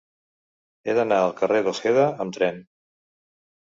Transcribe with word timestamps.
He 0.89 0.95
d'anar 1.01 1.19
al 1.25 1.35
carrer 1.43 1.61
d'Ojeda 1.67 2.07
amb 2.25 2.37
tren. 2.39 2.61